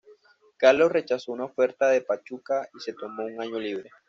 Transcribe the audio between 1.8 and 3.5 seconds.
de Pachuca y se tomó un